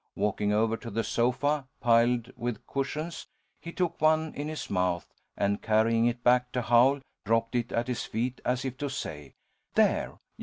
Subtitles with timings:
[0.15, 3.27] Walking over to the sofa piled with cushions,
[3.59, 7.87] he took one in his mouth, and carrying it back to Howl dropped it at
[7.87, 9.35] his feet as if to say,
[9.75, 10.17] "There!